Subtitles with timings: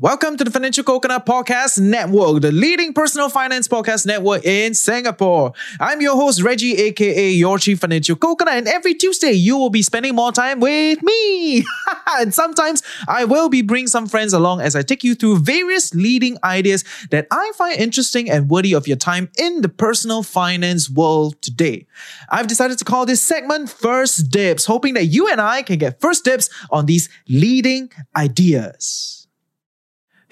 [0.00, 5.52] Welcome to the Financial Coconut Podcast Network, the leading personal finance podcast network in Singapore.
[5.78, 9.82] I'm your host, Reggie, aka your Chief Financial Coconut, and every Tuesday you will be
[9.82, 11.64] spending more time with me.
[12.18, 15.94] and sometimes I will be bringing some friends along as I take you through various
[15.94, 16.82] leading ideas
[17.12, 21.86] that I find interesting and worthy of your time in the personal finance world today.
[22.30, 26.00] I've decided to call this segment First Dibs, hoping that you and I can get
[26.00, 29.23] first dibs on these leading ideas.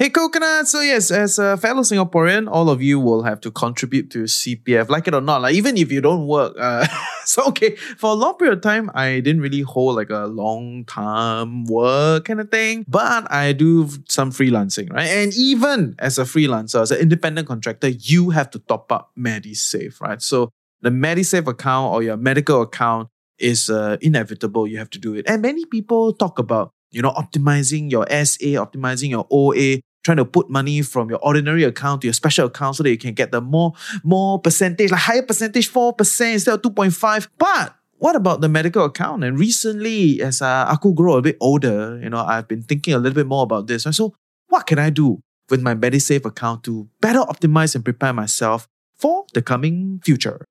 [0.03, 4.11] Hey Coconut, so yes, as a fellow Singaporean, all of you will have to contribute
[4.11, 5.43] to CPF, like it or not.
[5.43, 6.89] Like even if you don't work, uh,
[7.25, 7.77] so okay.
[7.77, 12.25] For a long period of time, I didn't really hold like a long term work
[12.25, 15.07] kind of thing, but I do some freelancing, right?
[15.07, 20.01] And even as a freelancer, as an independent contractor, you have to top up MediSave,
[20.01, 20.21] right?
[20.21, 24.67] So the MediSave account or your medical account is uh, inevitable.
[24.67, 28.59] You have to do it, and many people talk about you know optimizing your SA,
[28.59, 32.77] optimizing your OA trying to put money from your ordinary account to your special account
[32.77, 36.63] so that you can get the more more percentage, like higher percentage, 4% instead of
[36.63, 37.29] 2.5.
[37.39, 39.23] But what about the medical account?
[39.23, 42.99] And recently, as uh, Aku grow a bit older, you know, I've been thinking a
[42.99, 43.85] little bit more about this.
[43.85, 44.15] So
[44.49, 49.25] what can I do with my MediSave account to better optimize and prepare myself for
[49.35, 50.45] the coming future?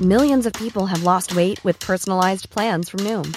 [0.00, 3.36] Millions of people have lost weight with personalized plans from Noom,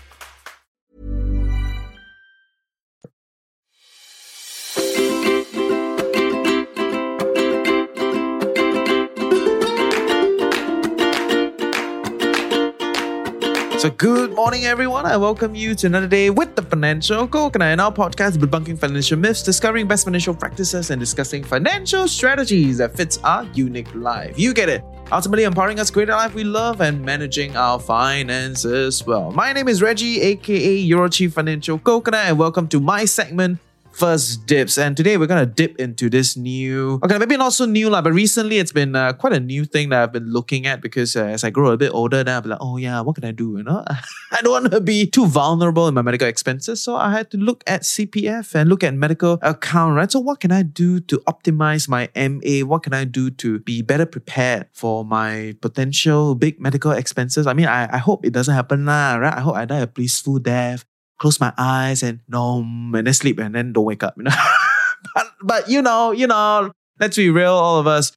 [13.81, 15.07] So, good morning, everyone.
[15.07, 17.73] I welcome you to another day with the Financial Coconut.
[17.73, 22.95] In our podcast, debunking financial myths, discovering best financial practices, and discussing financial strategies that
[22.95, 24.37] fits our unique life.
[24.37, 24.83] You get it.
[25.11, 29.31] Ultimately, empowering us create a life we love and managing our finances well.
[29.31, 33.57] My name is Reggie, aka Your Chief Financial Coconut, and welcome to my segment
[33.93, 34.77] first dibs.
[34.77, 38.01] And today we're going to dip into this new, okay, maybe not so new, lah,
[38.01, 41.15] but recently it's been uh, quite a new thing that I've been looking at because
[41.15, 43.25] uh, as I grow a bit older, then I'll be like, oh yeah, what can
[43.25, 43.57] I do?
[43.57, 43.83] You know,
[44.31, 46.81] I don't want to be too vulnerable in my medical expenses.
[46.81, 50.11] So I had to look at CPF and look at medical account, right?
[50.11, 52.65] So what can I do to optimize my MA?
[52.65, 57.47] What can I do to be better prepared for my potential big medical expenses?
[57.47, 59.33] I mean, I, I hope it doesn't happen, lah, right?
[59.33, 60.85] I hope I die a peaceful death
[61.21, 64.17] close my eyes and nom and then sleep and then don't wake up.
[64.17, 64.31] You know?
[65.15, 68.11] but, but you know, you know, let's be real, all of us.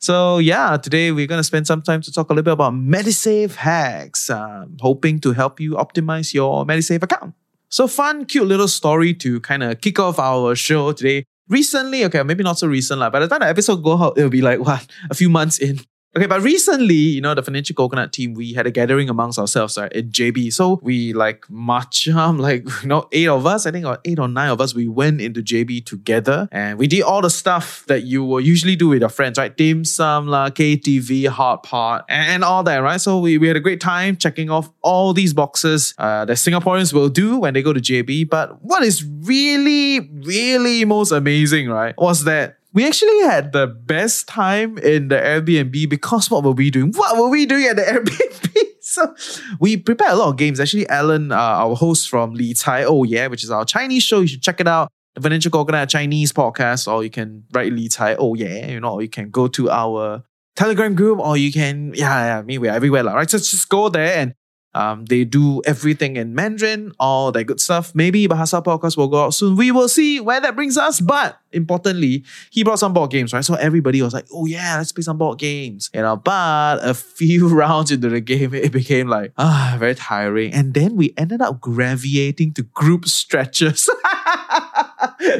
[0.00, 3.54] So yeah, today we're gonna spend some time to talk a little bit about MediSave
[3.54, 7.34] hacks, um, hoping to help you optimize your MediSave account.
[7.70, 11.24] So fun, cute little story to kind of kick off our show today.
[11.48, 14.30] Recently, okay, maybe not so recent, like, by the time the episode go out, it'll
[14.30, 15.80] be like what a few months in.
[16.16, 19.76] Okay, but recently, you know, the Financial Coconut team, we had a gathering amongst ourselves,
[19.76, 20.52] right, in JB.
[20.52, 24.20] So we like march, um, like, you know, eight of us, I think, or eight
[24.20, 27.84] or nine of us, we went into JB together and we did all the stuff
[27.86, 29.56] that you will usually do with your friends, right?
[29.56, 33.00] Dim sum, la, KTV, hot pot, and, and all that, right?
[33.00, 36.92] So we, we had a great time checking off all these boxes uh, that Singaporeans
[36.92, 38.30] will do when they go to JB.
[38.30, 44.26] But what is really, really most amazing, right, was that we actually had the best
[44.26, 46.92] time in the Airbnb because what were we doing?
[46.92, 48.64] What were we doing at the Airbnb?
[48.80, 49.14] so
[49.60, 50.58] we prepared a lot of games.
[50.60, 54.20] Actually, Alan, uh, our host from Li Tai Oh Yeah, which is our Chinese show,
[54.20, 54.90] you should check it out.
[55.14, 58.94] The Financial Coconut Chinese podcast, or you can write Li Tai Oh Yeah, you know,
[58.94, 60.24] or you can go to our
[60.56, 63.30] Telegram group, or you can, yeah, yeah, I mean, we're everywhere, right?
[63.30, 64.34] So just go there and
[64.74, 67.94] um, they do everything in Mandarin, all that good stuff.
[67.94, 69.56] Maybe Bahasa Podcast will go out soon.
[69.56, 71.00] We will see where that brings us.
[71.00, 73.44] But importantly, he brought some board games, right?
[73.44, 75.90] So everybody was like, oh yeah, let's play some board games.
[75.94, 80.52] You know, but a few rounds into the game, it became like, ah, very tiring.
[80.52, 83.88] And then we ended up gravitating to group stretches.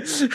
[0.04, 0.28] so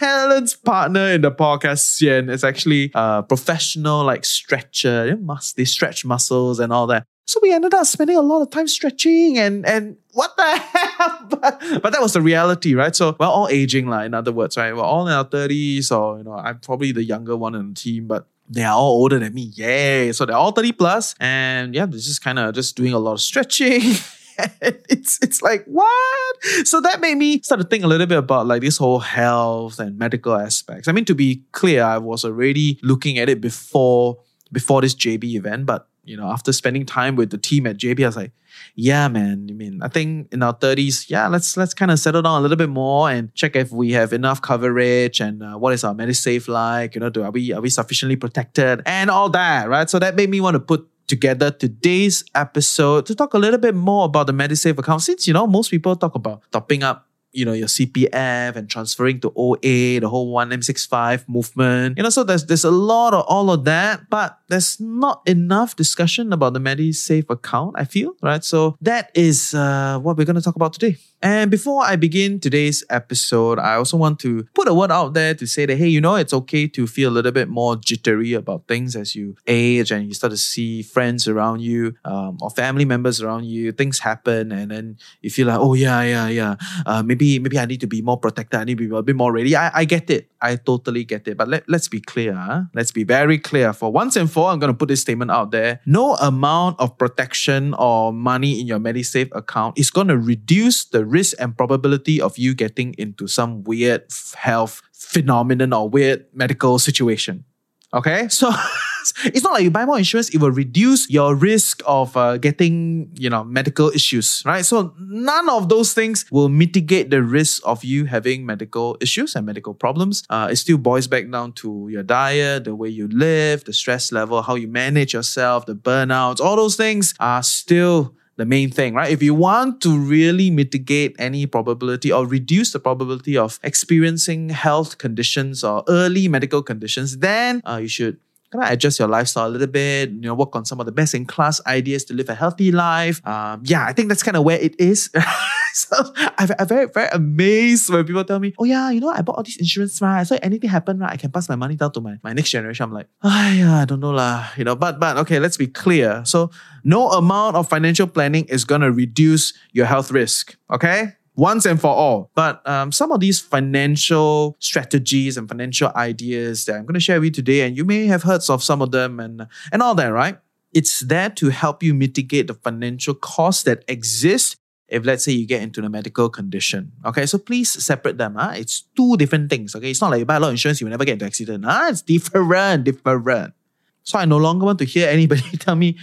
[0.00, 5.06] Helen's partner in the podcast, Xian, is actually a professional like stretcher.
[5.06, 7.06] They must they stretch muscles and all that.
[7.28, 11.26] So we ended up spending a lot of time stretching and and what the hell?
[11.28, 12.96] but, but that was the reality, right?
[12.96, 14.74] So we're all aging, like in other words, right?
[14.74, 17.74] We're all in our 30s, or you know, I'm probably the younger one in the
[17.74, 19.52] team, but they are all older than me.
[19.54, 20.10] Yay.
[20.12, 23.12] So they're all 30 plus, And yeah, they're just kind of just doing a lot
[23.12, 23.82] of stretching.
[24.88, 26.36] it's it's like what?
[26.64, 29.78] So that made me start to think a little bit about like this whole health
[29.80, 30.88] and medical aspects.
[30.88, 34.16] I mean, to be clear, I was already looking at it before
[34.50, 38.02] before this JB event, but you know, after spending time with the team at JB,
[38.02, 38.32] I was like,
[38.74, 39.46] yeah, man.
[39.50, 42.40] I mean, I think in our thirties, yeah, let's let's kind of settle down a
[42.40, 45.94] little bit more and check if we have enough coverage and uh, what is our
[45.94, 46.94] MediSave like.
[46.94, 49.88] You know, do are we are we sufficiently protected and all that, right?
[49.88, 53.74] So that made me want to put together today's episode to talk a little bit
[53.74, 55.02] more about the MediSave account.
[55.02, 59.20] Since you know most people talk about topping up you know, your CPF and transferring
[59.20, 61.96] to OA, the whole 1M65 movement.
[61.96, 65.76] You know, so there's there's a lot of all of that, but there's not enough
[65.76, 68.42] discussion about the MediSave account, I feel, right?
[68.42, 70.96] So that is uh, what we're going to talk about today.
[71.20, 75.34] And before I begin today's episode, I also want to put a word out there
[75.34, 78.34] to say that, hey, you know, it's okay to feel a little bit more jittery
[78.34, 82.50] about things as you age and you start to see friends around you um, or
[82.50, 83.72] family members around you.
[83.72, 86.54] Things happen and then you feel like, oh, yeah, yeah, yeah.
[86.86, 88.58] Uh, maybe maybe I need to be more protected.
[88.58, 89.54] I need to be a bit more ready.
[89.54, 90.30] I, I get it.
[90.40, 91.36] I totally get it.
[91.36, 92.32] But let, let's be clear.
[92.32, 92.62] Huh?
[92.72, 93.72] Let's be very clear.
[93.72, 95.80] For once and for all, I'm going to put this statement out there.
[95.84, 101.04] No amount of protection or money in your MediSave account is going to reduce the
[101.04, 104.04] risk and probability of you getting into some weird
[104.34, 107.44] health phenomenon or weird medical situation.
[107.92, 108.52] Okay, so
[109.24, 113.10] it's not like you buy more insurance; it will reduce your risk of uh, getting,
[113.14, 114.64] you know, medical issues, right?
[114.64, 119.46] So none of those things will mitigate the risk of you having medical issues and
[119.46, 120.24] medical problems.
[120.30, 124.12] Uh, it still boils back down to your diet, the way you live, the stress
[124.12, 126.40] level, how you manage yourself, the burnouts.
[126.40, 129.10] All those things are still the main thing, right?
[129.10, 134.98] If you want to really mitigate any probability or reduce the probability of experiencing health
[134.98, 138.18] conditions or early medical conditions, then uh, you should
[138.50, 140.92] kind of adjust your lifestyle a little bit, you know, work on some of the
[140.92, 143.24] best in class ideas to live a healthy life.
[143.26, 145.10] Um, yeah, I think that's kind of where it is.
[145.74, 145.96] so
[146.38, 149.36] I'm, I'm, very, very amazed when people tell me, oh yeah, you know, I bought
[149.36, 150.26] all these insurance, right?
[150.26, 152.84] So anything happen, right, I can pass my money down to my, my next generation.
[152.84, 155.66] I'm like, oh yeah, I don't know lah, you know, but, but okay, let's be
[155.66, 156.22] clear.
[156.24, 156.50] So
[156.84, 161.14] no amount of financial planning is going to reduce your health risk, okay?
[161.38, 162.30] Once and for all.
[162.34, 167.20] But um, some of these financial strategies and financial ideas that I'm going to share
[167.20, 169.94] with you today, and you may have heard of some of them and, and all
[169.94, 170.36] that, right?
[170.72, 174.56] It's there to help you mitigate the financial costs that exist
[174.88, 176.92] if let's say you get into a medical condition.
[177.04, 178.34] Okay, so please separate them.
[178.34, 178.54] Huh?
[178.56, 179.76] It's two different things.
[179.76, 181.26] Okay, it's not like you buy a lot of insurance, you will never get into
[181.26, 181.64] accident.
[181.64, 181.88] Huh?
[181.90, 183.54] It's different, different.
[184.02, 185.98] So I no longer want to hear anybody tell me,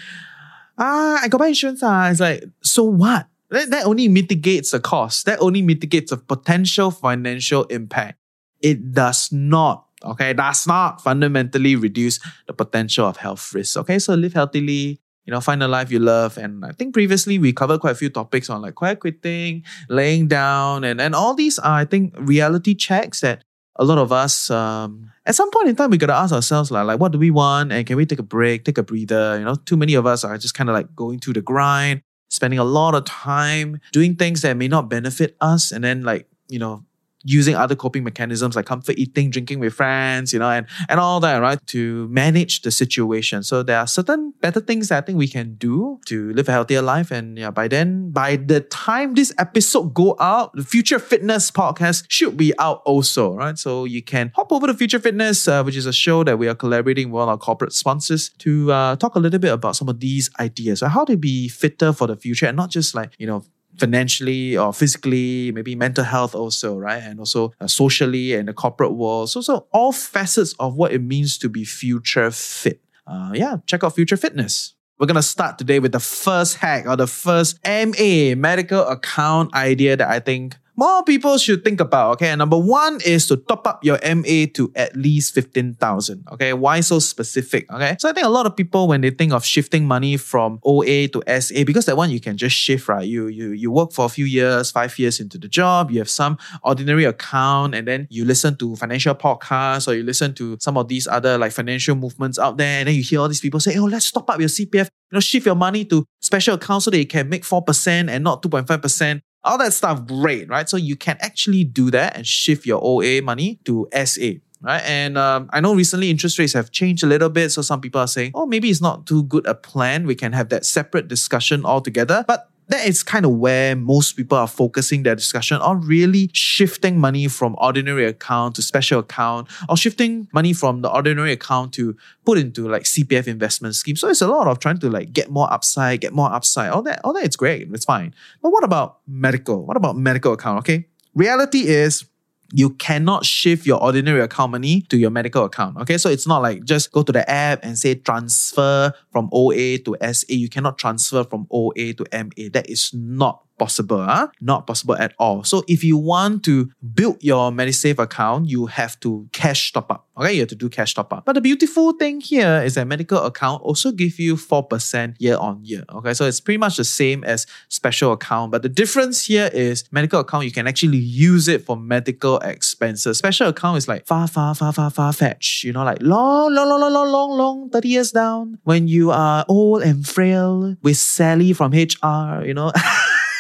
[0.78, 1.82] ah, I got buy insurance.
[1.84, 2.10] Ah.
[2.10, 3.28] It's like, so what?
[3.50, 5.26] That, that only mitigates the cost.
[5.26, 8.20] That only mitigates the potential financial impact.
[8.62, 13.78] It does not, okay, does not fundamentally reduce the potential of health risks.
[13.78, 16.38] Okay, so live healthily, you know, find a life you love.
[16.38, 20.28] And I think previously we covered quite a few topics on like quiet quitting, laying
[20.28, 23.44] down, and, and all these are, I think, reality checks that
[23.78, 26.86] a lot of us, um, at some point in time, we gotta ask ourselves like,
[26.86, 27.72] like, what do we want?
[27.72, 29.38] And can we take a break, take a breather?
[29.38, 32.02] You know, too many of us are just kind of like going through the grind,
[32.30, 36.28] spending a lot of time doing things that may not benefit us and then like
[36.48, 36.84] you know
[37.26, 41.20] using other coping mechanisms like comfort eating, drinking with friends, you know, and, and all
[41.20, 41.60] that, right?
[41.68, 43.44] To manage the situation.
[43.44, 46.52] So there are certain better things that I think we can do to live a
[46.52, 47.12] healthier life.
[47.12, 52.06] And yeah, by then, by the time this episode go out, the Future Fitness podcast
[52.10, 53.58] should be out also, right?
[53.58, 56.48] So you can hop over to Future Fitness, uh, which is a show that we
[56.48, 60.00] are collaborating with our corporate sponsors to uh, talk a little bit about some of
[60.00, 63.26] these ideas, so how to be fitter for the future and not just like, you
[63.26, 63.44] know,
[63.78, 67.02] financially or physically, maybe mental health also, right?
[67.02, 69.30] And also uh, socially and the corporate world.
[69.30, 72.82] So, so all facets of what it means to be future fit.
[73.08, 74.74] Uh, yeah, check out Future Fitness.
[74.98, 79.54] We're going to start today with the first hack or the first MA medical account
[79.54, 82.14] idea that I think more people should think about.
[82.14, 86.26] Okay, number one is to top up your MA to at least 15,000.
[86.34, 87.72] Okay, why so specific?
[87.72, 90.60] Okay, so I think a lot of people, when they think of shifting money from
[90.64, 93.08] OA to SA, because that one you can just shift, right?
[93.08, 96.10] You, you, you work for a few years, five years into the job, you have
[96.10, 100.78] some ordinary account, and then you listen to financial podcasts or you listen to some
[100.78, 103.60] of these other like financial movements out there, and then you hear all these people
[103.60, 106.86] say, oh, let's top up your CPF you know, shift your money to special accounts
[106.86, 110.68] so that you can make 4% and not 2.5% all that stuff, great, right?
[110.68, 114.40] So you can actually do that and shift your OA money to SA.
[114.62, 114.82] Right.
[114.84, 117.52] And um, I know recently interest rates have changed a little bit.
[117.52, 120.08] So some people are saying, oh, maybe it's not too good a plan.
[120.08, 122.26] We can have that separate discussion altogether.
[122.28, 127.00] But that is kind of where most people are focusing their discussion on really shifting
[127.00, 131.96] money from ordinary account to special account or shifting money from the ordinary account to
[132.26, 133.96] put into like CPF investment scheme.
[133.96, 136.72] So it's a lot of trying to like get more upside, get more upside.
[136.72, 137.68] All that, all that it's great.
[137.72, 138.14] It's fine.
[138.42, 139.66] But what about medical?
[139.66, 140.60] What about medical account?
[140.60, 140.88] Okay.
[141.14, 142.04] Reality is
[142.52, 145.78] you cannot shift your ordinary account money to your medical account.
[145.78, 149.78] Okay, so it's not like just go to the app and say transfer from OA
[149.80, 150.26] to SA.
[150.30, 152.50] You cannot transfer from OA to MA.
[152.52, 154.04] That is not possible.
[154.04, 154.28] Huh?
[154.42, 155.44] Not possible at all.
[155.44, 160.08] So if you want to build your MediSave account, you have to cash top up.
[160.18, 161.26] Okay, you have to do cash top up.
[161.26, 165.64] But the beautiful thing here is that medical account also give you 4% year on
[165.64, 165.84] year.
[165.92, 168.52] Okay, so it's pretty much the same as special account.
[168.52, 173.18] But the difference here is medical account, you can actually use it for medical expenses.
[173.18, 175.64] Special account is like far, far, far, far, far fetch.
[175.66, 178.60] You know, like long, long, long, long, long, long, long, 30 years down.
[178.64, 182.72] When you are old and frail with Sally from HR, you know.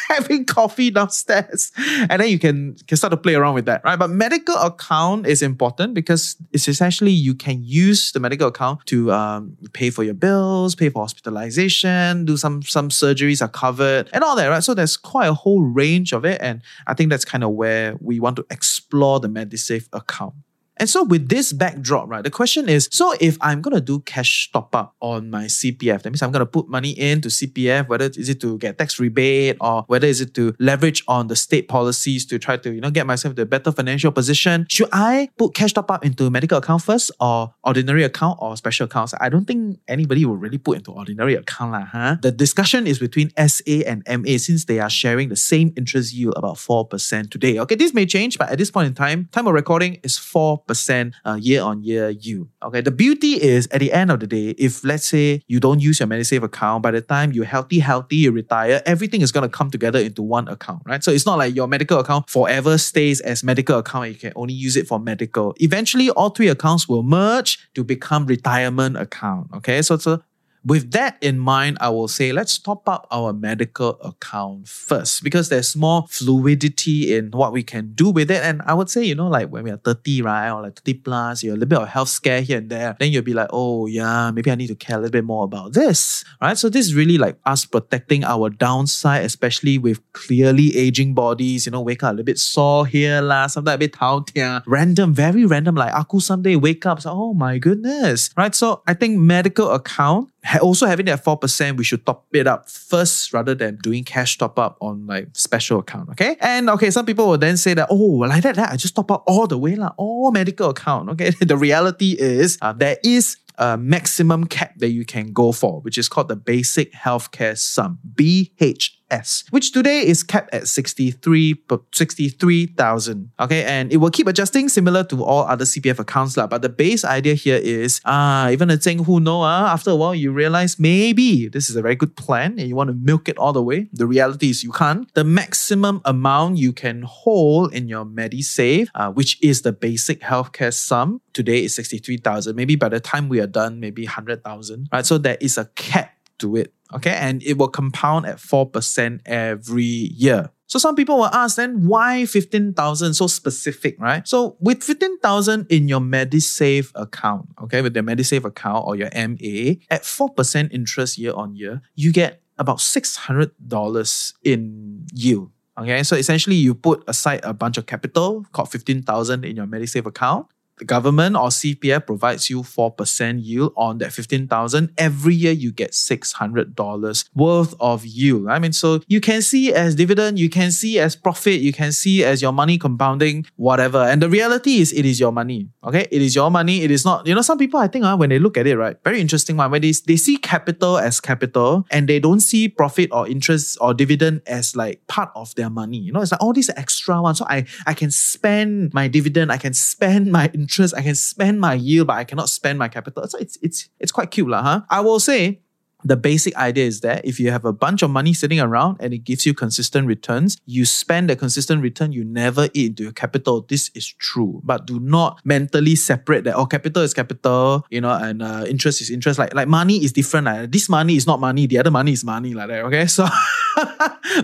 [0.08, 1.72] having coffee downstairs.
[2.10, 3.98] And then you can, can start to play around with that, right?
[3.98, 9.12] But medical account is important because it's essentially you can use the medical account to
[9.12, 14.24] um, pay for your bills, pay for hospitalization, do some some surgeries are covered and
[14.24, 14.64] all that, right?
[14.64, 16.42] So there's quite a whole range of it.
[16.42, 20.36] And I think that's kind of where we want to explore the MediSave account.
[20.78, 24.00] And so with this backdrop, right, the question is, so if I'm going to do
[24.02, 27.88] cash top up on my CPF, that means I'm going to put money into CPF,
[27.88, 31.36] whether is it to get tax rebate or whether is it to leverage on the
[31.36, 34.66] state policies to try to, you know, get myself to a better financial position.
[34.70, 38.86] Should I put cash top up into medical account first or ordinary account or special
[38.86, 39.14] accounts?
[39.20, 42.18] I don't think anybody will really put into ordinary account, lah, huh?
[42.22, 46.34] The discussion is between SA and MA since they are sharing the same interest yield
[46.36, 47.60] about 4% today.
[47.60, 50.65] Okay, this may change, but at this point in time, time of recording is 4
[50.68, 52.50] percent uh, year on year yield.
[52.64, 55.80] Okay, the beauty is at the end of the day, if let's say you don't
[55.80, 59.44] use your MediSave account, by the time you're healthy, healthy, you retire, everything is going
[59.44, 61.04] to come together into one account, right?
[61.04, 64.10] So it's not like your medical account forever stays as medical account.
[64.10, 65.54] You can only use it for medical.
[65.58, 69.50] Eventually, all three accounts will merge to become retirement account.
[69.56, 70.22] Okay, so it's a
[70.66, 75.50] with that in mind, I will say let's top up our medical account first because
[75.50, 78.44] there's more fluidity in what we can do with it.
[78.44, 80.94] And I would say, you know, like when we are 30, right, or like 30
[80.96, 83.50] plus, you're a little bit of health scare here and there, then you'll be like,
[83.54, 86.58] oh, yeah, maybe I need to care a little bit more about this, right?
[86.58, 91.72] So this is really like us protecting our downside, especially with clearly aging bodies, you
[91.72, 94.26] know, wake up a little bit sore here, la, sometimes a bit tao
[94.66, 98.56] random, very random, like aku someday wake up, so, oh my goodness, right?
[98.56, 100.30] So I think medical account
[100.62, 104.60] also having that 4%, we should top it up first rather than doing cash top
[104.60, 106.10] up on like special account.
[106.10, 106.36] Okay.
[106.40, 109.12] And okay, some people will then say that, oh, like that, that I just top
[109.12, 111.10] up all the way, la, all medical account.
[111.10, 111.30] Okay.
[111.42, 115.98] the reality is uh, there is a maximum cap that you can go for, which
[115.98, 121.56] is called the basic healthcare sum, BH S, which today is capped at 63
[121.94, 123.32] 63,000.
[123.40, 126.38] Okay, and it will keep adjusting similar to all other CPF accounts.
[126.38, 129.92] La, but the base idea here is ah, even a thing who know, ah, after
[129.92, 132.94] a while you realize maybe this is a very good plan and you want to
[132.94, 133.88] milk it all the way.
[133.94, 135.14] The reality is you can't.
[135.14, 140.74] The maximum amount you can hold in your MediSave, uh, which is the basic healthcare
[140.74, 142.56] sum, today is 63,000.
[142.56, 144.90] Maybe by the time we are done, maybe 100,000.
[144.92, 145.06] Right?
[145.06, 146.74] So there is a cap to it.
[146.94, 147.12] Okay.
[147.14, 150.52] And it will compound at 4% every year.
[150.68, 154.28] So some people will ask then why 15,000 so specific, right?
[154.28, 159.76] So with 15,000 in your MediSave account, okay, with the MediSave account or your MA
[159.92, 165.52] at 4% interest year on year, you get about $600 in yield.
[165.78, 170.06] Okay, so essentially you put aside a bunch of capital called 15,000 in your MediSave
[170.06, 174.92] account the government or CPF provides you 4% yield on that 15,000.
[174.98, 178.48] Every year you get $600 worth of yield.
[178.48, 181.92] I mean, so you can see as dividend, you can see as profit, you can
[181.92, 184.00] see as your money compounding, whatever.
[184.00, 185.70] And the reality is it is your money.
[185.84, 186.08] Okay.
[186.12, 186.82] It is your money.
[186.82, 188.76] It is not, you know, some people, I think, uh, when they look at it,
[188.76, 192.68] right, very interesting one, when they, they see capital as capital and they don't see
[192.68, 195.98] profit or interest or dividend as like part of their money.
[195.98, 197.38] You know, it's like all these extra ones.
[197.38, 201.60] So I, I can spend my dividend, I can spend my interest, I can spend
[201.60, 203.28] my yield, but I cannot spend my capital.
[203.28, 204.82] So it's it's it's quite cute, lah, huh?
[204.90, 205.62] I will say
[206.06, 209.12] the basic idea is that if you have a bunch of money sitting around and
[209.12, 213.12] it gives you consistent returns, you spend the consistent return, you never eat into your
[213.12, 213.66] capital.
[213.68, 214.62] This is true.
[214.64, 219.02] But do not mentally separate that, oh, capital is capital, you know, and uh, interest
[219.02, 219.40] is interest.
[219.40, 220.46] Like, like money is different.
[220.46, 223.08] Like, this money is not money, the other money is money, like that, okay?
[223.16, 223.26] So,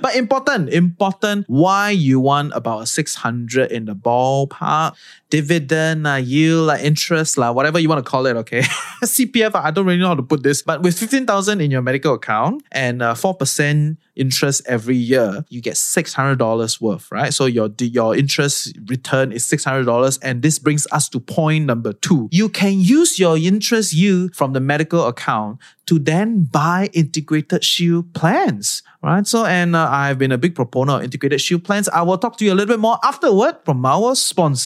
[0.01, 4.95] but important, important why you want about 600 in the ballpark
[5.31, 8.61] dividend, uh, yield, uh, interest, uh, whatever you want to call it, okay?
[9.03, 11.81] CPF, I don't really know how to put this, but with 15,000 6000 in your
[11.81, 17.33] medical account and uh, 4% interest every year, you get $600 worth, right?
[17.33, 20.19] So your, your interest return is $600.
[20.21, 22.29] And this brings us to point number two.
[22.31, 28.13] You can use your interest yield from the medical account to then buy integrated shield
[28.13, 29.25] plans, right?
[29.27, 31.89] So, and uh, I've been a big proponent of integrated shield plans.
[31.89, 34.65] I will talk to you a little bit more afterward from our sponsor.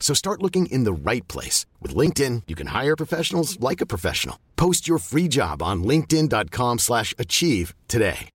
[0.00, 1.66] So start looking in the right place.
[1.80, 4.40] With LinkedIn, you can hire professionals like a professional.
[4.56, 8.30] Post your free job on linkedin.com slash achieve today.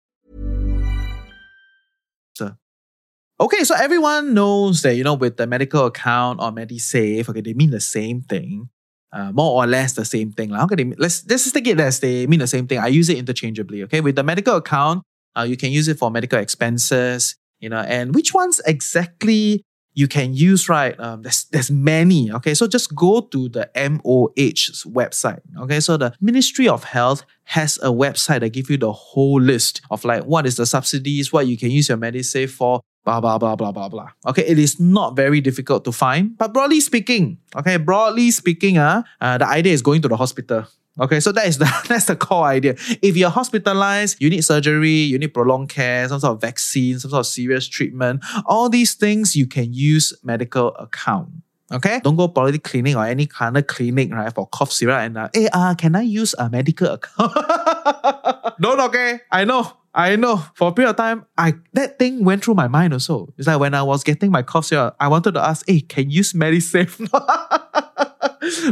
[3.37, 7.53] Okay, so everyone knows that, you know, with the medical account or MediSave, okay, they
[7.53, 8.69] mean the same thing.
[9.11, 10.51] Uh, more or less the same thing.
[10.51, 12.79] Like, okay, they, let's, let's just take it as they mean the same thing.
[12.79, 13.83] I use it interchangeably.
[13.83, 15.03] Okay, with the medical account,
[15.37, 19.63] uh, you can use it for medical expenses, you know, and which ones exactly
[19.95, 20.99] you can use, right?
[20.99, 22.31] Um, there's, there's many.
[22.31, 25.39] Okay, so just go to the MOH's website.
[25.57, 29.81] Okay, so the Ministry of Health has a website that give you the whole list
[29.89, 33.37] of like what is the subsidies, what you can use your MediSave for, blah blah
[33.37, 34.09] blah blah blah blah.
[34.27, 39.03] Okay, it is not very difficult to find, but broadly speaking, okay, broadly speaking, uh,
[39.21, 40.67] uh the idea is going to the hospital.
[40.99, 42.75] Okay, so that is the that's the core idea.
[43.01, 47.11] If you're hospitalized, you need surgery, you need prolonged care, some sort of vaccine, some
[47.11, 51.29] sort of serious treatment, all these things you can use medical account.
[51.71, 55.29] Okay, don't go polyclinic or any kind of clinic, right, for cough syrup and uh,
[55.33, 57.33] hey, uh, can I use a medical account?
[58.61, 59.19] don't okay.
[59.31, 59.71] I know.
[59.93, 60.43] I know.
[60.55, 63.33] For a period of time, I that thing went through my mind also.
[63.37, 66.09] It's like when I was getting my cough syrup, I wanted to ask, hey, can
[66.09, 67.09] you use MediSave?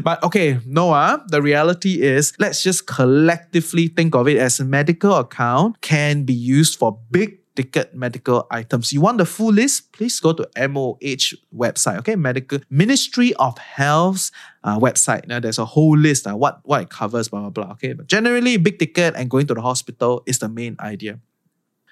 [0.01, 5.15] but okay, Noah, the reality is let's just collectively think of it as a medical
[5.15, 8.92] account can be used for big ticket medical items.
[8.92, 9.94] You want the full list?
[9.94, 12.15] Please go to MOH website, okay?
[12.15, 14.32] Medical Ministry of Health's
[14.63, 15.27] uh, website.
[15.27, 17.72] Now there's a whole list of uh, what, what it covers, blah, blah, blah.
[17.74, 17.94] Okay.
[17.94, 21.20] But generally, big ticket and going to the hospital is the main idea.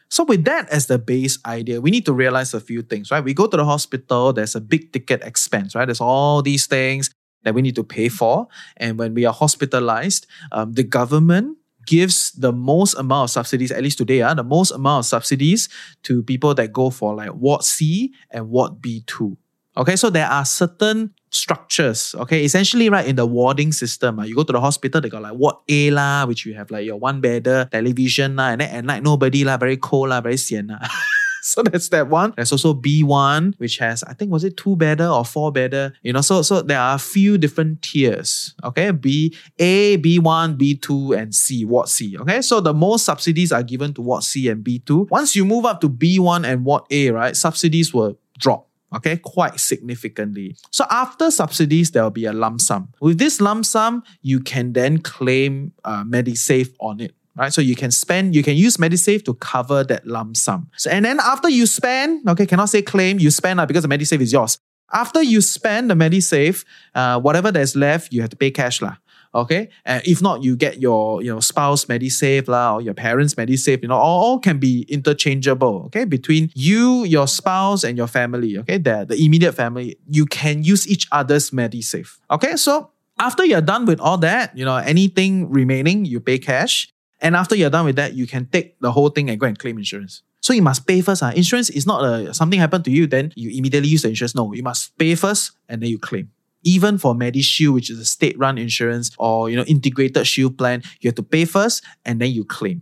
[0.09, 3.23] So with that as the base idea, we need to realize a few things, right?
[3.23, 5.85] We go to the hospital, there's a big ticket expense, right?
[5.85, 7.09] There's all these things
[7.43, 8.47] that we need to pay for.
[8.77, 13.83] And when we are hospitalized, um, the government gives the most amount of subsidies, at
[13.83, 15.69] least today, uh, the most amount of subsidies
[16.03, 19.37] to people that go for like Ward C and Ward B2.
[19.77, 22.13] Okay, so there are certain structures.
[22.15, 25.21] Okay, essentially, right in the warding system, uh, you go to the hospital, they got
[25.21, 28.69] like Ward A lah, which you have like your one bedder television lah, and then
[28.69, 30.75] at night nobody lah, very cold lah, very sian.
[31.43, 32.33] so that's that one.
[32.35, 35.93] There's also B1, which has, I think, was it two bedder or four bedder?
[36.03, 38.53] You know, so so there are a few different tiers.
[38.63, 42.17] Okay, B, A, B1, B2, and C, Ward C.
[42.17, 45.09] Okay, so the most subsidies are given to Ward C and B2.
[45.09, 49.59] Once you move up to B1 and Ward A, right, subsidies will drop okay, quite
[49.59, 50.55] significantly.
[50.69, 52.89] So after subsidies, there will be a lump sum.
[52.99, 57.53] With this lump sum, you can then claim uh, MediSave on it right?
[57.53, 60.69] So you can spend, you can use MediSave to cover that lump sum.
[60.77, 63.89] So, and then after you spend, okay, cannot say claim, you spend uh, because the
[63.89, 64.59] MediSave is yours.
[64.93, 66.65] After you spend the MediSave,
[66.95, 68.97] uh, whatever that's left, you have to pay cash lah.
[69.33, 73.33] Okay, and if not, you get your you know spouse MediSave lah or your parents
[73.35, 73.81] MediSave.
[73.81, 75.83] You know, all, all can be interchangeable.
[75.85, 78.57] Okay, between you, your spouse, and your family.
[78.57, 82.19] Okay, the the immediate family, you can use each other's MediSave.
[82.29, 86.91] Okay, so after you're done with all that, you know, anything remaining, you pay cash.
[87.21, 89.57] And after you're done with that, you can take the whole thing and go and
[89.57, 90.23] claim insurance.
[90.41, 91.21] So you must pay first.
[91.21, 91.31] Uh.
[91.35, 94.33] Insurance is not a, something happened to you, then you immediately use the insurance.
[94.35, 96.31] No, you must pay first and then you claim.
[96.63, 101.07] Even for MediShield, which is a state-run insurance or you know integrated shield plan, you
[101.07, 102.81] have to pay first and then you claim.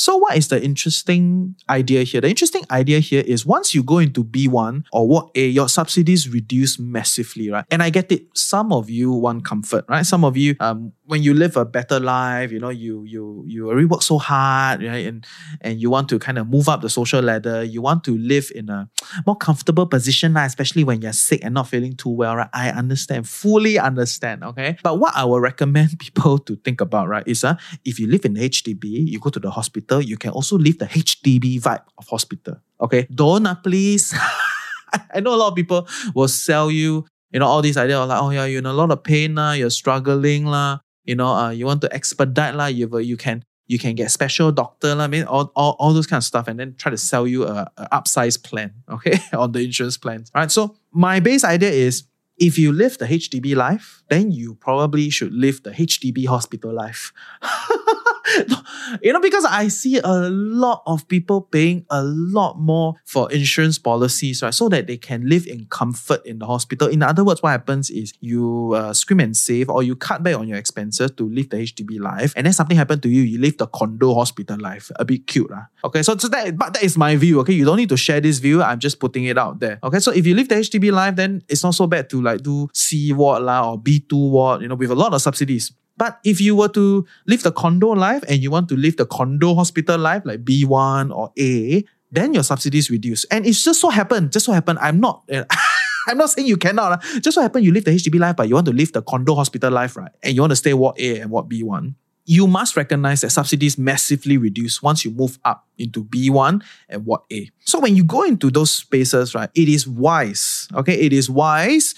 [0.00, 2.22] So, what is the interesting idea here?
[2.22, 6.26] The interesting idea here is once you go into B1 or Ward A, your subsidies
[6.26, 7.66] reduce massively, right?
[7.70, 8.22] And I get it.
[8.34, 10.06] Some of you want comfort, right?
[10.06, 13.68] Some of you, um, when you live a better life, you know, you you you
[13.68, 15.04] already work so hard, right?
[15.04, 15.26] And
[15.60, 17.62] and you want to kind of move up the social ladder.
[17.62, 18.88] You want to live in a
[19.26, 22.48] more comfortable position, especially when you're sick and not feeling too well, right?
[22.54, 24.78] I understand, fully understand, okay?
[24.82, 28.24] But what I will recommend people to think about, right, is uh, if you live
[28.24, 31.84] in HDB, you go to the hospital hospital, you can also live the HDB vibe
[31.98, 32.56] of hospital.
[32.80, 34.14] Okay, don't uh, please.
[35.14, 38.20] I know a lot of people will sell you, you know, all these ideas like,
[38.20, 41.50] oh yeah, you're in a lot of pain, lah, you're struggling, lah, you know, uh,
[41.50, 45.22] you want to expedite, lah, you, you can you can get special doctor, I mean,
[45.30, 47.86] all, all, all those kind of stuff, and then try to sell you a, a
[47.92, 50.30] upsize plan, okay, on the insurance plans.
[50.34, 50.50] All right.
[50.50, 52.02] So my base idea is
[52.36, 57.12] if you live the HDB life, then you probably should live the HDB hospital life.
[59.02, 63.78] you know, because I see a lot of people paying a lot more for insurance
[63.78, 64.54] policies, right?
[64.54, 66.88] So that they can live in comfort in the hospital.
[66.88, 70.36] In other words, what happens is you uh, scream and save or you cut back
[70.36, 72.32] on your expenses to live the HDB life.
[72.36, 74.90] And then something happened to you, you live the condo hospital life.
[74.96, 75.50] A bit cute.
[75.50, 75.62] Uh.
[75.84, 77.40] Okay, so, so that, but that is my view.
[77.40, 78.62] Okay, you don't need to share this view.
[78.62, 79.78] I'm just putting it out there.
[79.82, 82.42] Okay, so if you live the HDB life, then it's not so bad to like
[82.42, 85.72] do C ward la or B2 ward, you know, with a lot of subsidies.
[86.00, 89.04] But if you were to live the condo life and you want to live the
[89.04, 93.24] condo hospital life, like B1 or A, then your subsidies reduce.
[93.26, 95.28] And it's just so happened, just so happened, I'm not.
[96.08, 96.92] I'm not saying you cannot.
[96.92, 99.02] Uh, just so happen you live the HDB life, but you want to live the
[99.02, 100.10] condo hospital life, right?
[100.22, 101.94] And you want to stay Ward A and Ward B1.
[102.24, 107.20] You must recognize that subsidies massively reduce once you move up into B1 and Ward
[107.30, 107.50] A.
[107.58, 111.94] So when you go into those spaces, right, it is wise, okay, it is wise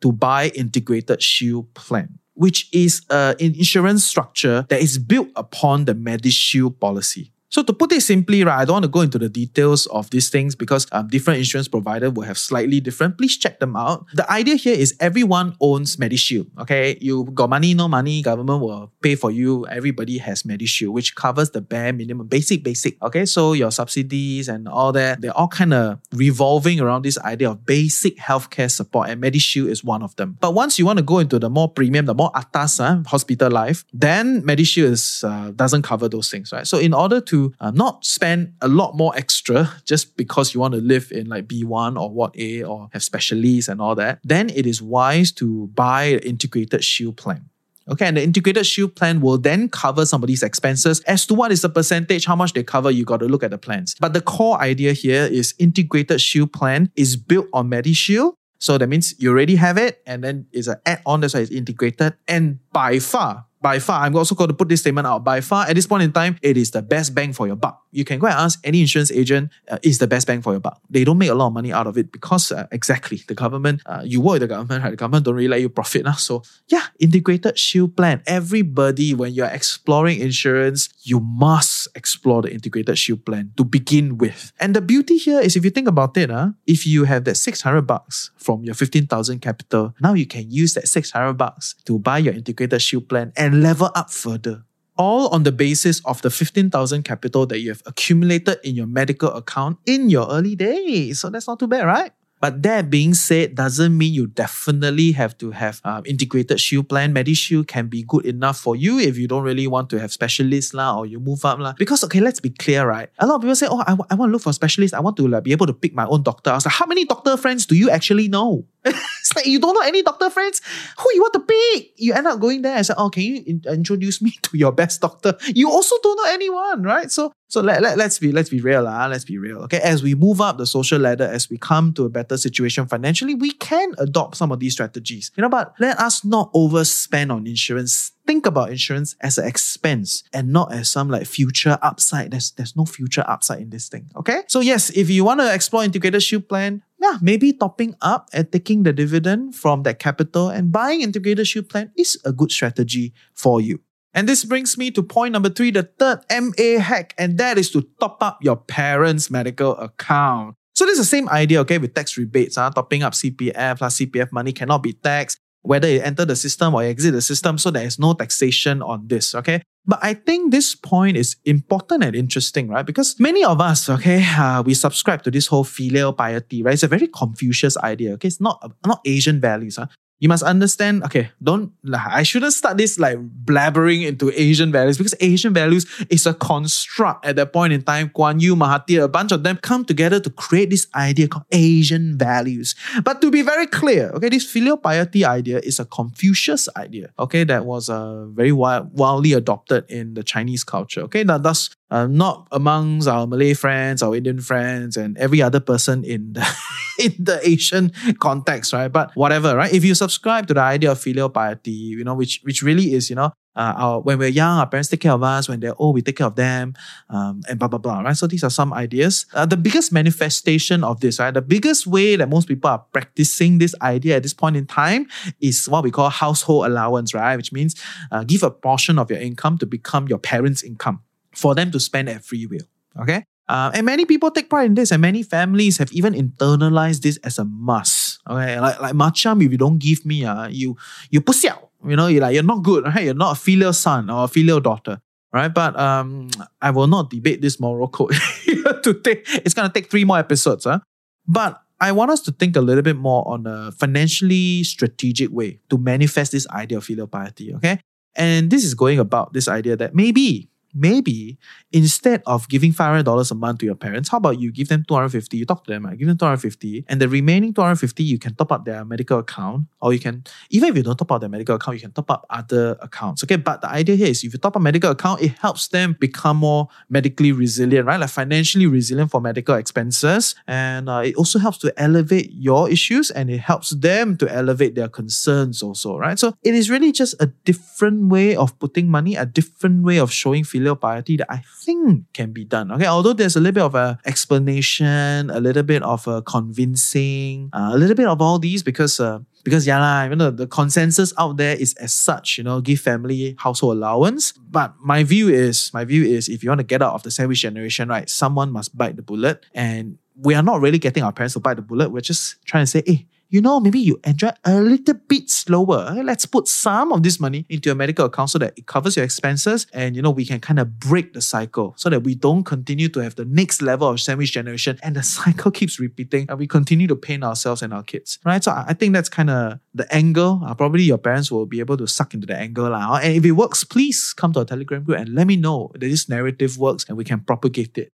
[0.00, 5.86] to buy integrated shield plan which is uh, an insurance structure that is built upon
[5.86, 7.32] the MediShield policy.
[7.54, 10.10] So to put it simply, right, I don't want to go into the details of
[10.10, 13.16] these things because um, different insurance provider will have slightly different.
[13.16, 14.06] Please check them out.
[14.12, 16.48] The idea here is everyone owns MediShield.
[16.62, 19.68] Okay, you got money, no money, government will pay for you.
[19.68, 23.00] Everybody has MediShield, which covers the bare minimum, basic, basic.
[23.00, 27.50] Okay, so your subsidies and all that, they're all kind of revolving around this idea
[27.50, 30.36] of basic healthcare support, and MediShield is one of them.
[30.40, 33.52] But once you want to go into the more premium, the more atas uh, hospital
[33.52, 36.66] life, then MediShield is, uh, doesn't cover those things, right?
[36.66, 40.74] So in order to uh, not spend a lot more extra just because you want
[40.74, 44.50] to live in like B1 or Ward A or have specialists and all that, then
[44.50, 47.50] it is wise to buy an integrated shield plan.
[47.86, 51.00] Okay, and the integrated shield plan will then cover some of these expenses.
[51.00, 53.50] As to what is the percentage, how much they cover, you got to look at
[53.50, 53.94] the plans.
[54.00, 58.34] But the core idea here is integrated shield plan is built on MediShield.
[58.58, 61.50] So that means you already have it, and then it's an add-on that's why it's
[61.50, 62.14] integrated.
[62.26, 65.24] And by far, by far, I'm also going to put this statement out.
[65.24, 67.80] By far, at this point in time, it is the best bang for your buck.
[67.92, 70.60] You can go and ask any insurance agent, uh, is the best bang for your
[70.60, 70.82] buck.
[70.90, 73.80] They don't make a lot of money out of it because uh, exactly the government,
[73.86, 74.90] uh, you work with the government, right?
[74.90, 76.04] The government don't really let you profit.
[76.04, 76.12] Nah?
[76.12, 78.20] So yeah, integrated shield plan.
[78.26, 84.52] Everybody, when you're exploring insurance, you must explore the integrated shield plan to begin with.
[84.60, 87.36] And the beauty here is if you think about it, uh, if you have that
[87.36, 92.18] 600 bucks from your 15,000 capital, now you can use that 600 bucks to buy
[92.18, 94.64] your integrated shield plan and level up further.
[94.96, 99.30] All on the basis of the 15,000 capital that you have accumulated in your medical
[99.30, 101.20] account in your early days.
[101.20, 102.12] So that's not too bad, right?
[102.44, 107.14] But that being said, doesn't mean you definitely have to have um, integrated shield plan.
[107.14, 110.74] MediShield can be good enough for you if you don't really want to have specialists
[110.74, 111.72] lah or you move up lah.
[111.78, 113.08] Because okay, let's be clear, right?
[113.16, 114.92] A lot of people say, oh, I, w- I want to look for specialists.
[114.92, 116.50] I want to like, be able to pick my own doctor.
[116.50, 118.66] I was like, how many doctor friends do you actually know?
[118.84, 120.60] it's like you don't know any doctor friends
[120.98, 121.92] who you want to pick.
[121.96, 124.72] You end up going there and say, "Oh, can you in- introduce me to your
[124.72, 127.10] best doctor?" You also don't know anyone, right?
[127.10, 129.58] So, so let, let let's be let's be real, uh, let's be real.
[129.58, 132.86] Okay, as we move up the social ladder, as we come to a better situation
[132.86, 135.30] financially, we can adopt some of these strategies.
[135.36, 140.24] You know, but let us not overspend on insurance think about insurance as an expense
[140.32, 142.30] and not as some like future upside.
[142.30, 144.10] There's there's no future upside in this thing.
[144.16, 144.42] Okay.
[144.48, 148.50] So yes, if you want to explore integrated shield plan, yeah, maybe topping up and
[148.50, 153.12] taking the dividend from that capital and buying integrated shield plan is a good strategy
[153.34, 153.80] for you.
[154.14, 157.70] And this brings me to point number three, the third MA hack, and that is
[157.72, 160.54] to top up your parents' medical account.
[160.74, 163.98] So this is the same idea, okay, with tax rebates, uh, topping up CPF plus
[163.98, 167.70] CPF money cannot be taxed whether you enter the system or exit the system, so
[167.70, 169.62] there is no taxation on this, okay?
[169.86, 172.84] But I think this point is important and interesting, right?
[172.84, 176.74] Because many of us, okay, uh, we subscribe to this whole filial piety, right?
[176.74, 178.28] It's a very Confucius idea, okay?
[178.28, 179.86] It's not, not Asian values, huh?
[180.24, 185.14] You must understand, okay, don't, I shouldn't start this like blabbering into Asian values because
[185.20, 188.08] Asian values is a construct at that point in time.
[188.08, 192.16] Kuan Yew, Mahathir, a bunch of them come together to create this idea called Asian
[192.16, 192.74] values.
[193.04, 197.44] But to be very clear, okay, this filial piety idea is a Confucius idea, okay,
[197.44, 202.08] that was uh, very wild, wildly adopted in the Chinese culture, okay, that thus uh,
[202.08, 206.44] not amongst our Malay friends, our Indian friends, and every other person in the
[206.98, 208.88] in the Asian context, right?
[208.88, 209.72] But whatever, right?
[209.72, 213.10] If you subscribe to the idea of filial piety, you know, which which really is,
[213.10, 215.48] you know, uh, our, when we're young, our parents take care of us.
[215.48, 216.74] When they're old, we take care of them,
[217.10, 218.00] um, and blah blah blah.
[218.00, 218.16] Right.
[218.16, 219.26] So these are some ideas.
[219.32, 221.32] Uh, the biggest manifestation of this, right?
[221.32, 225.06] The biggest way that most people are practicing this idea at this point in time
[225.40, 227.36] is what we call household allowance, right?
[227.36, 227.80] Which means
[228.10, 231.04] uh, give a portion of your income to become your parents' income.
[231.34, 232.66] For them to spend at free will.
[232.98, 233.24] Okay.
[233.48, 237.18] Uh, and many people take pride in this, and many families have even internalized this
[237.18, 238.20] as a must.
[238.28, 240.76] Okay, like like macam if you don't give me, uh, you
[241.10, 241.68] you push out.
[241.84, 243.04] You know, you're like you're not good, right?
[243.04, 244.96] You're not a filial son or a filial daughter,
[245.32, 245.52] right?
[245.52, 246.30] But um,
[246.62, 248.16] I will not debate this moral code
[248.82, 249.20] today.
[249.44, 250.80] It's gonna take three more episodes, huh?
[251.28, 255.60] But I want us to think a little bit more on a financially strategic way
[255.68, 257.52] to manifest this idea of filial piety.
[257.60, 257.78] Okay,
[258.16, 261.38] and this is going about this idea that maybe maybe
[261.72, 265.36] instead of giving $500 a month to your parents, how about you give them 250
[265.36, 265.96] You talk to them, right?
[265.96, 269.92] give them 250 and the remaining 250 you can top up their medical account, or
[269.92, 272.26] you can, even if you don't top up their medical account, you can top up
[272.30, 273.22] other accounts.
[273.24, 275.96] Okay, but the idea here is if you top up medical account, it helps them
[276.00, 278.00] become more medically resilient, right?
[278.00, 280.34] Like financially resilient for medical expenses.
[280.46, 284.74] And uh, it also helps to elevate your issues and it helps them to elevate
[284.74, 286.18] their concerns also, right?
[286.18, 290.12] So it is really just a different way of putting money, a different way of
[290.12, 292.72] showing feeling filial piety that I think can be done.
[292.72, 297.50] Okay, although there's a little bit of a explanation, a little bit of a convincing,
[297.52, 300.46] uh, a little bit of all these because uh, because yeah, la, you know, the
[300.46, 304.32] consensus out there is as such, you know, give family household allowance.
[304.32, 307.10] But my view is, my view is if you want to get out of the
[307.10, 309.44] sandwich generation, right, someone must bite the bullet.
[309.54, 311.90] And we are not really getting our parents to bite the bullet.
[311.90, 315.94] We're just trying to say, hey, you know, maybe you enjoy a little bit slower.
[316.02, 319.04] Let's put some of this money into your medical account so that it covers your
[319.04, 322.44] expenses and, you know, we can kind of break the cycle so that we don't
[322.44, 326.38] continue to have the next level of sandwich generation and the cycle keeps repeating and
[326.38, 328.42] we continue to pain ourselves and our kids, right?
[328.42, 330.42] So I think that's kind of the angle.
[330.46, 332.72] Uh, probably your parents will be able to suck into the angle.
[332.74, 335.70] Uh, and if it works, please come to our Telegram group and let me know
[335.72, 337.93] that this narrative works and we can propagate it.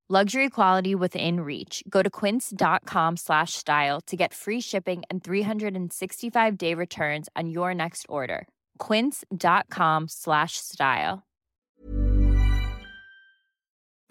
[0.11, 1.85] Luxury quality within reach.
[1.87, 7.73] Go to quince.com slash style to get free shipping and 365 day returns on your
[7.73, 8.45] next order.
[8.77, 11.23] Quince.com slash style.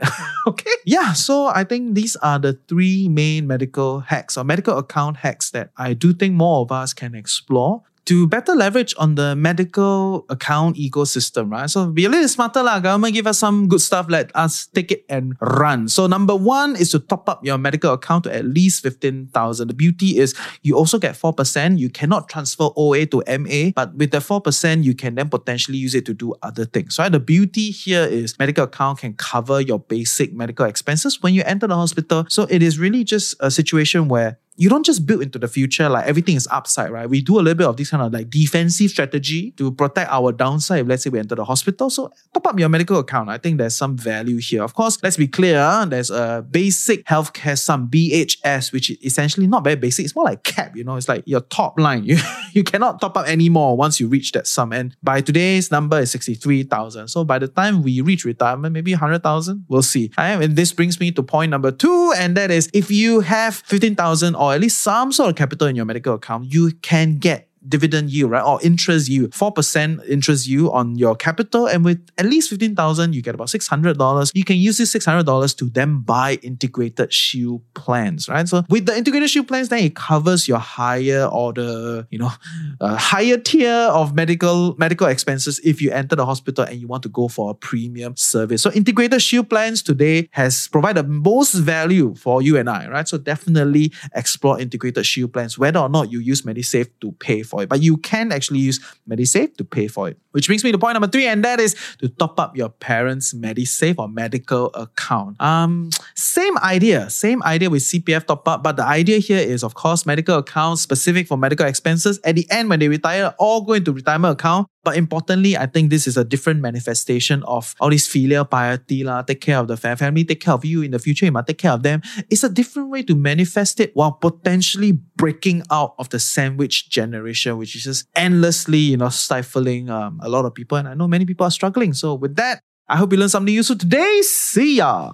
[0.46, 0.70] okay.
[0.86, 1.12] Yeah.
[1.12, 5.68] So I think these are the three main medical hacks or medical account hacks that
[5.76, 10.74] I do think more of us can explore to better leverage on the medical account
[10.74, 11.70] ecosystem, right?
[11.70, 12.80] So be a little smarter lah.
[12.80, 14.10] Government give us some good stuff.
[14.10, 15.86] Let us take it and run.
[15.86, 19.30] So number one is to top up your medical account to at least 15,000.
[19.68, 21.78] The beauty is you also get 4%.
[21.78, 25.94] You cannot transfer OA to MA, but with the 4%, you can then potentially use
[25.94, 27.12] it to do other things, right?
[27.12, 31.68] The beauty here is medical account can cover your basic medical expenses when you enter
[31.68, 32.26] the hospital.
[32.28, 35.88] So it is really just a situation where you don't just build into the future
[35.88, 37.08] like everything is upside, right?
[37.08, 40.32] We do a little bit of this kind of like defensive strategy to protect our
[40.32, 41.88] downside if let's say we enter the hospital.
[41.88, 43.30] So top up your medical account.
[43.30, 44.62] I think there's some value here.
[44.62, 49.64] Of course, let's be clear, there's a basic healthcare sum, BHS, which is essentially not
[49.64, 50.04] very basic.
[50.04, 52.04] It's more like cap, you know, it's like your top line.
[52.10, 52.18] You,
[52.52, 54.72] you cannot top up anymore once you reach that sum.
[54.72, 57.06] And by today's number is 63,000.
[57.06, 60.10] So by the time we reach retirement, maybe 100,000, we'll see.
[60.16, 64.34] And this brings me to point number two, and that is if you have 15,000
[64.34, 67.49] or or at least some sort of capital in your medical account, you can get
[67.68, 68.42] dividend yield, right?
[68.42, 71.66] Or interest yield, 4% interest yield on your capital.
[71.66, 74.30] And with at least 15,000, you get about $600.
[74.34, 78.48] You can use this $600 to then buy integrated shield plans, right?
[78.48, 82.30] So with the integrated shield plans, then it covers your higher order, you know,
[82.80, 87.02] uh, higher tier of medical, medical expenses if you enter the hospital and you want
[87.02, 88.62] to go for a premium service.
[88.62, 93.06] So integrated shield plans today has provided most value for you and I, right?
[93.06, 97.62] So definitely explore integrated shield plans, whether or not you use MediSave to pay for
[97.62, 97.68] it.
[97.68, 100.16] But you can actually use MediSave to pay for it.
[100.32, 103.34] Which brings me to point number three, and that is to top up your parents'
[103.34, 105.40] MediSave or medical account.
[105.40, 109.74] Um, same idea, same idea with CPF top up, but the idea here is, of
[109.74, 112.20] course, medical accounts specific for medical expenses.
[112.24, 114.68] At the end, when they retire, all go into retirement account.
[114.82, 119.22] But importantly, I think this is a different manifestation of all this filial piety, la,
[119.22, 121.58] take care of the family, take care of you in the future, you must take
[121.58, 122.00] care of them.
[122.30, 127.58] It's a different way to manifest it while potentially breaking out of the sandwich generation,
[127.58, 130.78] which is just endlessly, you know, stifling um, a lot of people.
[130.78, 131.92] And I know many people are struggling.
[131.92, 134.22] So with that, I hope you learned something useful today.
[134.22, 135.12] See ya.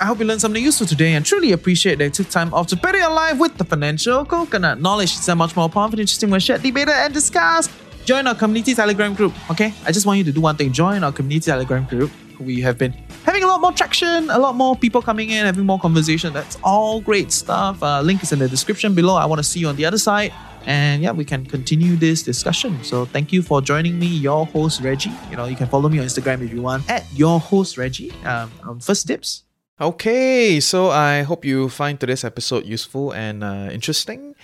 [0.00, 2.66] I hope you learned something useful today and truly appreciate that you took time off
[2.68, 4.80] to better your life with the financial coconut.
[4.80, 7.70] Knowledge is so much more powerful interesting when shared, debated, and discussed.
[8.04, 9.72] Join our community Telegram group, okay?
[9.86, 12.10] I just want you to do one thing join our community Telegram group.
[12.38, 12.92] We have been
[13.24, 16.32] having a lot more traction, a lot more people coming in, having more conversation.
[16.32, 17.82] That's all great stuff.
[17.82, 19.14] Uh, link is in the description below.
[19.14, 20.32] I want to see you on the other side.
[20.66, 22.82] And yeah, we can continue this discussion.
[22.82, 25.12] So thank you for joining me, your host Reggie.
[25.30, 28.12] You know, you can follow me on Instagram if you want at your host Reggie.
[28.24, 29.43] Um, on First Dibs.
[29.80, 34.36] Okay, so I hope you find today's episode useful and uh, interesting.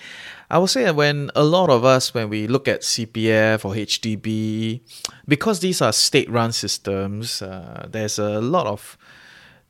[0.49, 3.73] I will say that when a lot of us, when we look at CPF or
[3.73, 4.81] HDB,
[5.25, 8.97] because these are state-run systems, uh, there's a lot of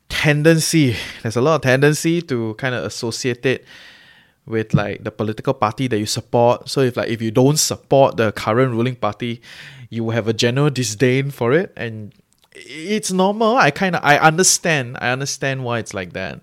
[0.08, 0.96] tendency.
[1.22, 3.64] There's a lot of tendency to kind of associate it
[4.44, 6.68] with like the political party that you support.
[6.68, 9.40] So if like if you don't support the current ruling party,
[9.90, 12.12] you will have a general disdain for it and
[12.54, 13.56] it's normal.
[13.56, 14.98] I kind of I understand.
[15.00, 16.40] I understand why it's like that.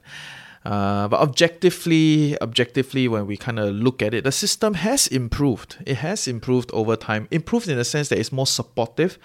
[0.66, 5.78] Uh, but objectively, objectively, when we kind of look at it, the system has improved.
[5.86, 7.28] It has improved over time.
[7.32, 9.18] Improved in the sense that it's more supportive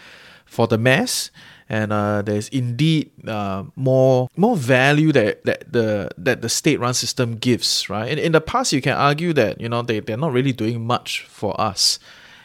[0.44, 1.30] for the mass,
[1.68, 7.36] and uh, there's indeed uh, more more value that, that the that the state-run system
[7.36, 7.90] gives.
[7.90, 8.12] Right.
[8.12, 10.86] In, in the past, you can argue that you know they they're not really doing
[10.86, 11.98] much for us.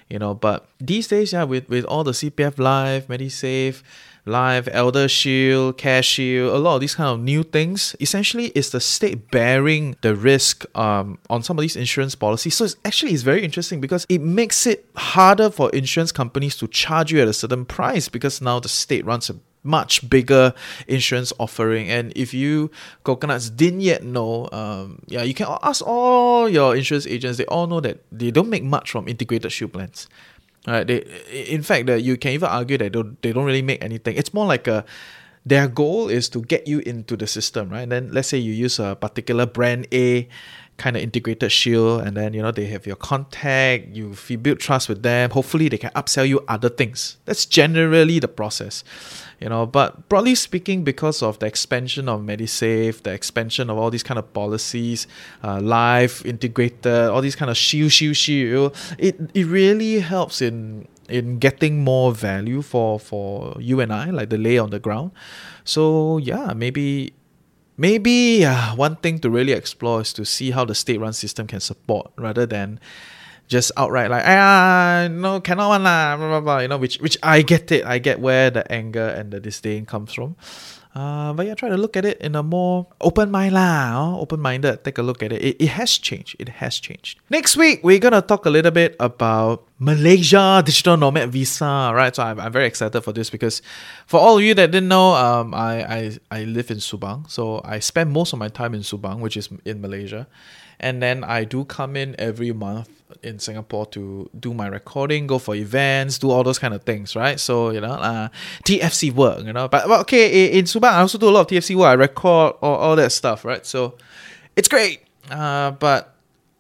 [0.10, 3.84] You know, but these days, yeah, with, with all the CPF Life, MediSave,
[4.26, 7.96] Life, Elder Shield, Cash Shield, a lot of these kind of new things.
[8.00, 12.56] Essentially, it's the state bearing the risk um, on some of these insurance policies.
[12.56, 16.68] So it's actually it's very interesting because it makes it harder for insurance companies to
[16.68, 20.54] charge you at a certain price because now the state runs a much bigger
[20.88, 21.90] insurance offering.
[21.90, 22.72] And if you
[23.04, 27.38] coconuts didn't yet know, um, yeah, you can ask all your insurance agents.
[27.38, 30.08] They all know that they don't make much from integrated shield plans.
[30.68, 30.86] Right?
[30.86, 31.00] They,
[31.48, 34.16] in fact, you can even argue that they don't, they don't really make anything.
[34.18, 34.86] It's more like a
[35.46, 37.82] their goal is to get you into the system, right?
[37.82, 40.28] And then let's say you use a particular brand A
[40.78, 44.90] kind of integrated shield, and then you know they have your contact, you build trust
[44.90, 45.30] with them.
[45.32, 47.18] Hopefully, they can upsell you other things.
[47.26, 48.84] That's generally the process
[49.40, 53.90] you know but broadly speaking because of the expansion of medisave the expansion of all
[53.90, 55.08] these kind of policies
[55.44, 60.88] uh, life integrated all these kind of shield shield shield it, it really helps in
[61.10, 65.12] in getting more value for for you and I like the lay on the ground.
[65.64, 67.14] So yeah maybe
[67.78, 71.48] maybe uh, one thing to really explore is to see how the state run system
[71.48, 72.80] can support rather than
[73.50, 77.18] just outright like ah no cannot one lah blah, blah, blah, you know which which
[77.22, 77.84] I get it.
[77.84, 80.38] I get where the anger and the disdain comes from.
[80.94, 84.22] Uh, but yeah try to look at it in a more open mind lah oh,
[84.22, 85.42] open minded take a look at it.
[85.42, 86.38] it it has changed.
[86.40, 87.20] It has changed.
[87.30, 92.24] Next week we're gonna talk a little bit about Malaysia digital nomad visa right so
[92.24, 93.62] I'm, I'm very excited for this because
[94.06, 97.62] for all of you that didn't know um I, I I live in Subang so
[97.64, 100.28] I spend most of my time in Subang which is in Malaysia
[100.80, 102.90] and then I do come in every month
[103.24, 107.16] in Singapore to do my recording, go for events, do all those kind of things,
[107.16, 107.40] right?
[107.40, 108.30] So you know, uh,
[108.66, 109.68] TFC work, you know.
[109.68, 111.88] But, but okay, in, in Subang, I also do a lot of TFC work.
[111.88, 113.66] I record all, all that stuff, right?
[113.66, 113.96] So
[114.56, 115.04] it's great.
[115.30, 116.16] Uh, but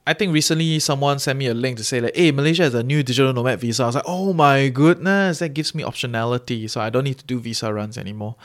[0.09, 2.81] I think recently someone sent me a link to say like, hey, Malaysia has a
[2.81, 3.83] new digital nomad visa.
[3.83, 7.25] I was like, oh my goodness, that gives me optionality, so I don't need to
[7.25, 8.35] do visa runs anymore.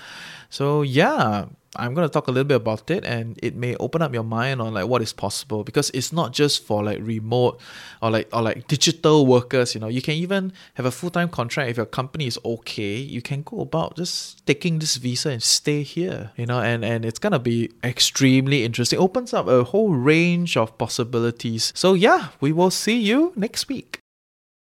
[0.50, 4.02] So yeah, I'm going to talk a little bit about it and it may open
[4.02, 7.60] up your mind on like what is possible because it's not just for like remote
[8.00, 9.88] or like or like digital workers you know.
[9.88, 12.96] You can even have a full-time contract if your company is okay.
[12.96, 17.04] You can go about just taking this visa and stay here you know and and
[17.04, 18.98] it's going to be extremely interesting.
[18.98, 21.72] Opens up a whole range of possibilities.
[21.74, 24.03] So yeah we will see you next week